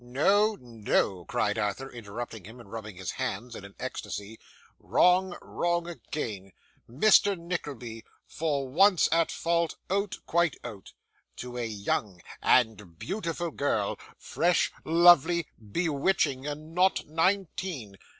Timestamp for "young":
11.67-12.19